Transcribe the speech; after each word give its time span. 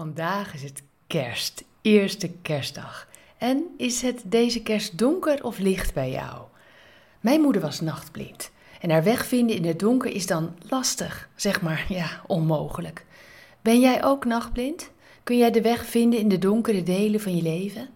Vandaag 0.00 0.54
is 0.54 0.62
het 0.62 0.82
kerst, 1.06 1.64
eerste 1.80 2.30
kerstdag. 2.42 3.08
En 3.38 3.64
is 3.76 4.02
het 4.02 4.22
deze 4.24 4.62
kerst 4.62 4.98
donker 4.98 5.44
of 5.44 5.58
licht 5.58 5.94
bij 5.94 6.10
jou? 6.10 6.42
Mijn 7.20 7.40
moeder 7.40 7.62
was 7.62 7.80
nachtblind. 7.80 8.50
En 8.80 8.90
haar 8.90 9.02
weg 9.02 9.26
vinden 9.26 9.56
in 9.56 9.64
het 9.64 9.78
donker 9.78 10.10
is 10.10 10.26
dan 10.26 10.54
lastig, 10.68 11.28
zeg 11.34 11.62
maar, 11.62 11.86
ja, 11.88 12.20
onmogelijk. 12.26 13.04
Ben 13.62 13.80
jij 13.80 14.04
ook 14.04 14.24
nachtblind? 14.24 14.90
Kun 15.22 15.38
jij 15.38 15.50
de 15.50 15.60
weg 15.60 15.86
vinden 15.86 16.18
in 16.18 16.28
de 16.28 16.38
donkere 16.38 16.82
delen 16.82 17.20
van 17.20 17.36
je 17.36 17.42
leven? 17.42 17.88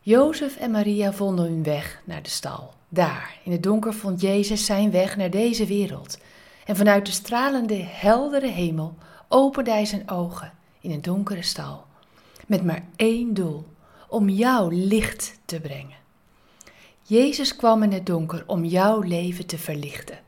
Jozef 0.00 0.56
en 0.56 0.70
Maria 0.70 1.12
vonden 1.12 1.44
hun 1.44 1.62
weg 1.62 2.02
naar 2.04 2.22
de 2.22 2.30
stal. 2.30 2.74
Daar, 2.88 3.38
in 3.44 3.52
het 3.52 3.62
donker, 3.62 3.94
vond 3.94 4.20
Jezus 4.20 4.64
zijn 4.64 4.90
weg 4.90 5.16
naar 5.16 5.30
deze 5.30 5.66
wereld. 5.66 6.18
En 6.64 6.76
vanuit 6.76 7.06
de 7.06 7.12
stralende, 7.12 7.82
heldere 7.82 8.50
hemel 8.50 8.94
opende 9.28 9.70
hij 9.70 9.84
zijn 9.84 10.10
ogen 10.10 10.60
in 10.82 10.90
een 10.90 11.02
donkere 11.02 11.42
stal, 11.42 11.86
met 12.46 12.64
maar 12.64 12.84
één 12.96 13.34
doel: 13.34 13.64
om 14.08 14.28
jouw 14.28 14.68
licht 14.68 15.38
te 15.44 15.60
brengen. 15.60 16.00
Jezus 17.02 17.56
kwam 17.56 17.82
in 17.82 17.92
het 17.92 18.06
donker 18.06 18.44
om 18.46 18.64
jouw 18.64 19.00
leven 19.00 19.46
te 19.46 19.58
verlichten. 19.58 20.18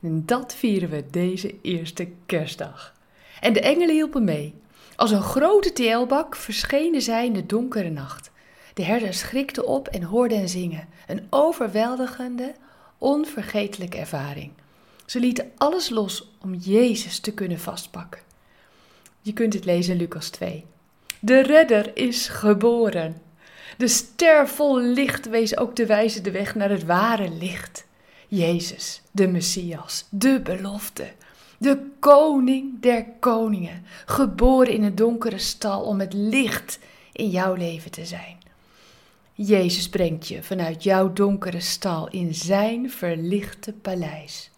En 0.00 0.26
dat 0.26 0.54
vieren 0.54 0.88
we 0.88 1.04
deze 1.10 1.60
eerste 1.60 2.08
kerstdag. 2.26 2.94
En 3.40 3.52
de 3.52 3.60
engelen 3.60 3.94
hielpen 3.94 4.24
mee. 4.24 4.54
Als 4.96 5.10
een 5.10 5.22
grote 5.22 5.72
teelbak 5.72 6.36
verschenen 6.36 7.02
zij 7.02 7.26
in 7.26 7.32
de 7.32 7.46
donkere 7.46 7.90
nacht. 7.90 8.30
De 8.74 8.84
herder 8.84 9.14
schrikte 9.14 9.64
op 9.64 9.88
en 9.88 10.02
hoorde 10.02 10.34
hen 10.34 10.48
zingen. 10.48 10.88
Een 11.06 11.26
overweldigende, 11.30 12.54
onvergetelijke 12.98 13.98
ervaring. 13.98 14.52
Ze 15.06 15.20
lieten 15.20 15.52
alles 15.56 15.88
los 15.88 16.30
om 16.40 16.54
Jezus 16.54 17.20
te 17.20 17.34
kunnen 17.34 17.60
vastpakken. 17.60 18.20
Je 19.22 19.32
kunt 19.32 19.52
het 19.52 19.64
lezen 19.64 19.92
in 19.92 19.98
Lucas 19.98 20.28
2. 20.28 20.64
De 21.20 21.42
redder 21.42 21.96
is 21.96 22.28
geboren. 22.28 23.22
De 23.76 23.88
ster 23.88 24.48
vol 24.48 24.80
licht 24.80 25.28
wees 25.28 25.56
ook 25.56 25.76
de 25.76 25.86
wijze 25.86 26.20
de 26.20 26.30
weg 26.30 26.54
naar 26.54 26.70
het 26.70 26.84
ware 26.84 27.30
licht. 27.30 27.84
Jezus, 28.28 29.02
de 29.10 29.26
Messias, 29.26 30.06
de 30.10 30.40
belofte, 30.40 31.12
de 31.58 31.78
koning 31.98 32.80
der 32.80 33.06
koningen, 33.20 33.84
geboren 34.06 34.72
in 34.72 34.82
een 34.82 34.94
donkere 34.94 35.38
stal 35.38 35.82
om 35.82 36.00
het 36.00 36.12
licht 36.12 36.78
in 37.12 37.30
jouw 37.30 37.54
leven 37.54 37.90
te 37.90 38.04
zijn. 38.04 38.38
Jezus 39.34 39.88
brengt 39.88 40.28
je 40.28 40.42
vanuit 40.42 40.82
jouw 40.82 41.12
donkere 41.12 41.60
stal 41.60 42.08
in 42.08 42.34
zijn 42.34 42.90
verlichte 42.90 43.72
paleis. 43.72 44.50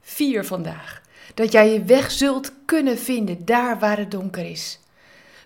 Vier 0.00 0.44
vandaag 0.44 1.02
dat 1.34 1.52
jij 1.52 1.72
je 1.72 1.82
weg 1.82 2.10
zult 2.10 2.52
kunnen 2.64 2.98
vinden 2.98 3.44
daar 3.44 3.78
waar 3.78 3.98
het 3.98 4.10
donker 4.10 4.44
is. 4.44 4.78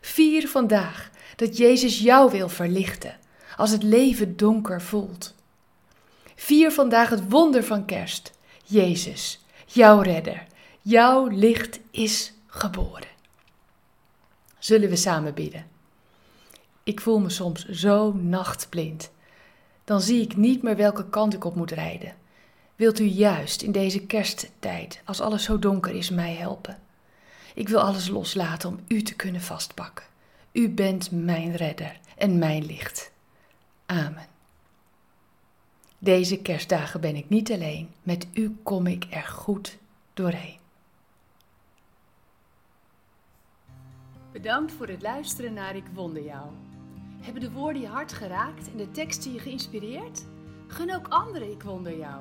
Vier 0.00 0.48
vandaag 0.48 1.10
dat 1.36 1.56
Jezus 1.56 1.98
jou 1.98 2.30
wil 2.30 2.48
verlichten 2.48 3.18
als 3.56 3.70
het 3.70 3.82
leven 3.82 4.36
donker 4.36 4.82
voelt. 4.82 5.34
Vier 6.34 6.72
vandaag 6.72 7.08
het 7.08 7.28
wonder 7.28 7.64
van 7.64 7.84
kerst. 7.84 8.32
Jezus, 8.64 9.44
jouw 9.66 10.00
redder, 10.00 10.46
jouw 10.80 11.26
licht 11.26 11.80
is 11.90 12.32
geboren. 12.46 13.08
Zullen 14.58 14.88
we 14.88 14.96
samen 14.96 15.34
bidden? 15.34 15.66
Ik 16.82 17.00
voel 17.00 17.20
me 17.20 17.30
soms 17.30 17.68
zo 17.68 18.12
nachtblind. 18.12 19.10
Dan 19.84 20.00
zie 20.00 20.22
ik 20.22 20.36
niet 20.36 20.62
meer 20.62 20.76
welke 20.76 21.08
kant 21.08 21.34
ik 21.34 21.44
op 21.44 21.54
moet 21.54 21.70
rijden. 21.70 22.14
Wilt 22.76 22.98
u 22.98 23.04
juist 23.04 23.62
in 23.62 23.72
deze 23.72 24.06
kersttijd, 24.06 25.00
als 25.04 25.20
alles 25.20 25.44
zo 25.44 25.58
donker 25.58 25.94
is, 25.94 26.10
mij 26.10 26.34
helpen? 26.34 26.78
Ik 27.54 27.68
wil 27.68 27.80
alles 27.80 28.08
loslaten 28.08 28.68
om 28.68 28.80
u 28.88 29.02
te 29.02 29.14
kunnen 29.14 29.40
vastpakken. 29.40 30.04
U 30.52 30.68
bent 30.68 31.10
mijn 31.10 31.56
redder 31.56 32.00
en 32.16 32.38
mijn 32.38 32.66
licht. 32.66 33.12
Amen. 33.86 34.26
Deze 35.98 36.38
kerstdagen 36.38 37.00
ben 37.00 37.16
ik 37.16 37.28
niet 37.28 37.52
alleen, 37.52 37.90
met 38.02 38.26
u 38.32 38.56
kom 38.62 38.86
ik 38.86 39.06
er 39.10 39.22
goed 39.24 39.78
doorheen. 40.14 40.60
Bedankt 44.32 44.72
voor 44.72 44.88
het 44.88 45.02
luisteren 45.02 45.52
naar 45.52 45.76
Ik 45.76 45.86
Wonder 45.94 46.24
Jou. 46.24 46.50
Hebben 47.20 47.42
de 47.42 47.50
woorden 47.50 47.82
je 47.82 47.88
hart 47.88 48.12
geraakt 48.12 48.70
en 48.70 48.76
de 48.76 48.90
teksten 48.90 49.32
je 49.32 49.38
geïnspireerd? 49.38 50.24
Gun 50.66 50.94
ook 50.94 51.08
anderen 51.08 51.50
Ik 51.50 51.62
Wonder 51.62 51.98
Jou. 51.98 52.20